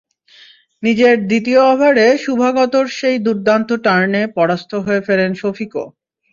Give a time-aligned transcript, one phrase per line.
[0.83, 5.85] নিজের দ্বিতীয় ওভারে শুভাগতর সেই দুর্দান্ত টার্নে পরাস্ত হয়ে ফেরেন শফিকও।